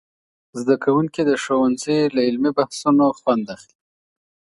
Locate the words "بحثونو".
2.57-3.05